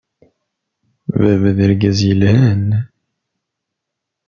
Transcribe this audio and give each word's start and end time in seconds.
Baba 1.19 1.49
d 1.57 1.59
argaz 1.65 1.99
yelhan. 2.07 2.67